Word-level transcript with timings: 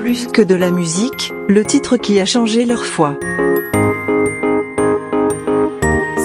Plus 0.00 0.28
que 0.28 0.40
de 0.40 0.54
la 0.54 0.70
musique, 0.70 1.30
le 1.46 1.62
titre 1.62 1.98
qui 1.98 2.20
a 2.20 2.24
changé 2.24 2.64
leur 2.64 2.86
foi. 2.86 3.18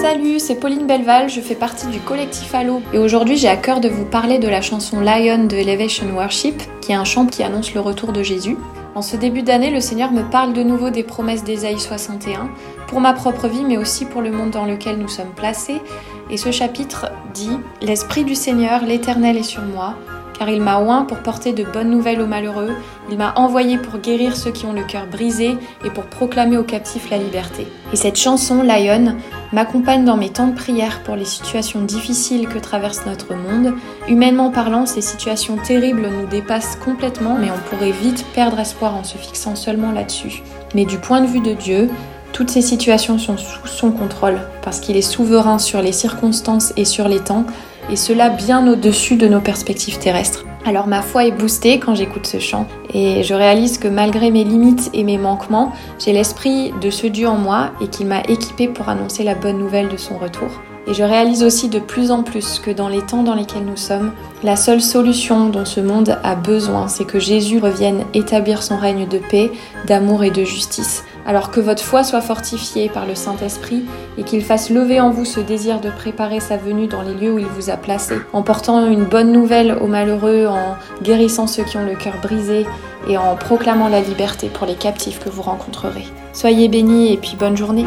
Salut, 0.00 0.38
c'est 0.38 0.54
Pauline 0.54 0.86
Belval, 0.86 1.28
je 1.28 1.42
fais 1.42 1.54
partie 1.54 1.86
du 1.88 2.00
collectif 2.00 2.54
Allo 2.54 2.80
et 2.94 2.98
aujourd'hui 2.98 3.36
j'ai 3.36 3.48
à 3.48 3.58
cœur 3.58 3.80
de 3.80 3.90
vous 3.90 4.06
parler 4.06 4.38
de 4.38 4.48
la 4.48 4.62
chanson 4.62 5.00
Lion 5.00 5.44
de 5.44 5.56
Elevation 5.56 6.06
Worship, 6.14 6.62
qui 6.80 6.92
est 6.92 6.94
un 6.94 7.04
chant 7.04 7.26
qui 7.26 7.42
annonce 7.42 7.74
le 7.74 7.80
retour 7.80 8.12
de 8.12 8.22
Jésus. 8.22 8.56
En 8.94 9.02
ce 9.02 9.14
début 9.14 9.42
d'année, 9.42 9.70
le 9.70 9.82
Seigneur 9.82 10.10
me 10.10 10.22
parle 10.22 10.54
de 10.54 10.62
nouveau 10.62 10.88
des 10.88 11.04
promesses 11.04 11.44
d'Ésaïe 11.44 11.78
61, 11.78 12.48
pour 12.86 13.00
ma 13.00 13.12
propre 13.12 13.46
vie, 13.46 13.62
mais 13.62 13.76
aussi 13.76 14.06
pour 14.06 14.22
le 14.22 14.30
monde 14.30 14.52
dans 14.52 14.64
lequel 14.64 14.96
nous 14.96 15.08
sommes 15.08 15.34
placés. 15.36 15.82
Et 16.30 16.38
ce 16.38 16.50
chapitre 16.50 17.10
dit 17.34 17.58
L'Esprit 17.82 18.24
du 18.24 18.34
Seigneur, 18.34 18.86
l'Éternel 18.86 19.36
est 19.36 19.42
sur 19.42 19.60
moi, 19.60 19.96
car 20.38 20.48
il 20.48 20.60
m'a 20.60 20.78
oint 20.80 21.04
pour 21.04 21.18
porter 21.18 21.52
de 21.52 21.64
bonnes 21.64 21.90
nouvelles 21.90 22.20
aux 22.20 22.26
malheureux, 22.26 22.74
il 23.10 23.16
m'a 23.16 23.32
envoyé 23.36 23.78
pour 23.78 24.00
guérir 24.00 24.36
ceux 24.36 24.50
qui 24.50 24.66
ont 24.66 24.72
le 24.72 24.84
cœur 24.84 25.06
brisé 25.06 25.56
et 25.84 25.90
pour 25.90 26.04
proclamer 26.04 26.56
aux 26.56 26.64
captifs 26.64 27.10
la 27.10 27.18
liberté. 27.18 27.66
Et 27.92 27.96
cette 27.96 28.16
chanson, 28.16 28.62
Lion, 28.62 29.16
m'accompagne 29.52 30.04
dans 30.04 30.16
mes 30.16 30.30
temps 30.30 30.48
de 30.48 30.54
prière 30.54 31.02
pour 31.04 31.16
les 31.16 31.24
situations 31.24 31.82
difficiles 31.82 32.48
que 32.48 32.58
traverse 32.58 33.06
notre 33.06 33.34
monde. 33.34 33.74
Humainement 34.08 34.50
parlant, 34.50 34.86
ces 34.86 35.00
situations 35.00 35.56
terribles 35.56 36.08
nous 36.08 36.26
dépassent 36.26 36.76
complètement, 36.76 37.36
mais 37.38 37.50
on 37.50 37.70
pourrait 37.70 37.92
vite 37.92 38.26
perdre 38.34 38.58
espoir 38.58 38.94
en 38.94 39.04
se 39.04 39.16
fixant 39.16 39.56
seulement 39.56 39.92
là-dessus. 39.92 40.42
Mais 40.74 40.84
du 40.84 40.98
point 40.98 41.20
de 41.20 41.26
vue 41.26 41.40
de 41.40 41.54
Dieu, 41.54 41.88
toutes 42.32 42.50
ces 42.50 42.60
situations 42.60 43.18
sont 43.18 43.38
sous 43.38 43.66
son 43.66 43.92
contrôle, 43.92 44.38
parce 44.60 44.80
qu'il 44.80 44.96
est 44.96 45.00
souverain 45.00 45.58
sur 45.58 45.80
les 45.80 45.92
circonstances 45.92 46.74
et 46.76 46.84
sur 46.84 47.08
les 47.08 47.20
temps, 47.20 47.46
et 47.90 47.96
cela 47.96 48.28
bien 48.30 48.66
au-dessus 48.66 49.16
de 49.16 49.28
nos 49.28 49.40
perspectives 49.40 49.98
terrestres. 49.98 50.44
Alors 50.64 50.88
ma 50.88 51.02
foi 51.02 51.26
est 51.26 51.30
boostée 51.30 51.78
quand 51.78 51.94
j'écoute 51.94 52.26
ce 52.26 52.40
chant 52.40 52.66
et 52.92 53.22
je 53.22 53.34
réalise 53.34 53.78
que 53.78 53.86
malgré 53.86 54.30
mes 54.30 54.42
limites 54.42 54.90
et 54.92 55.04
mes 55.04 55.18
manquements, 55.18 55.72
j'ai 55.98 56.12
l'esprit 56.12 56.72
de 56.80 56.90
ce 56.90 57.06
Dieu 57.06 57.28
en 57.28 57.36
moi 57.36 57.70
et 57.80 57.86
qu'il 57.86 58.06
m'a 58.06 58.22
équipé 58.22 58.66
pour 58.66 58.88
annoncer 58.88 59.22
la 59.22 59.36
bonne 59.36 59.58
nouvelle 59.58 59.88
de 59.88 59.96
son 59.96 60.18
retour. 60.18 60.48
Et 60.88 60.94
je 60.94 61.02
réalise 61.02 61.42
aussi 61.42 61.68
de 61.68 61.80
plus 61.80 62.10
en 62.12 62.22
plus 62.22 62.60
que 62.60 62.70
dans 62.70 62.88
les 62.88 63.02
temps 63.02 63.24
dans 63.24 63.34
lesquels 63.34 63.64
nous 63.64 63.76
sommes, 63.76 64.12
la 64.44 64.54
seule 64.54 64.80
solution 64.80 65.48
dont 65.48 65.64
ce 65.64 65.80
monde 65.80 66.16
a 66.22 66.36
besoin, 66.36 66.86
c'est 66.86 67.04
que 67.04 67.18
Jésus 67.18 67.58
revienne 67.58 68.04
établir 68.14 68.62
son 68.62 68.76
règne 68.76 69.08
de 69.08 69.18
paix, 69.18 69.50
d'amour 69.86 70.22
et 70.22 70.30
de 70.30 70.44
justice 70.44 71.04
alors 71.26 71.50
que 71.50 71.60
votre 71.60 71.82
foi 71.82 72.04
soit 72.04 72.20
fortifiée 72.20 72.88
par 72.88 73.06
le 73.06 73.14
Saint-Esprit 73.14 73.84
et 74.16 74.22
qu'il 74.22 74.42
fasse 74.42 74.70
lever 74.70 75.00
en 75.00 75.10
vous 75.10 75.24
ce 75.24 75.40
désir 75.40 75.80
de 75.80 75.90
préparer 75.90 76.40
sa 76.40 76.56
venue 76.56 76.86
dans 76.86 77.02
les 77.02 77.14
lieux 77.14 77.32
où 77.32 77.38
il 77.38 77.46
vous 77.46 77.70
a 77.70 77.76
placé, 77.76 78.14
en 78.32 78.42
portant 78.42 78.86
une 78.86 79.04
bonne 79.04 79.32
nouvelle 79.32 79.76
aux 79.80 79.88
malheureux, 79.88 80.46
en 80.46 80.76
guérissant 81.02 81.46
ceux 81.46 81.64
qui 81.64 81.76
ont 81.76 81.84
le 81.84 81.96
cœur 81.96 82.14
brisé 82.22 82.66
et 83.08 83.18
en 83.18 83.36
proclamant 83.36 83.88
la 83.88 84.00
liberté 84.00 84.48
pour 84.48 84.66
les 84.66 84.74
captifs 84.74 85.18
que 85.18 85.28
vous 85.28 85.42
rencontrerez. 85.42 86.06
Soyez 86.32 86.68
bénis 86.68 87.12
et 87.12 87.16
puis 87.16 87.36
bonne 87.38 87.56
journée. 87.56 87.84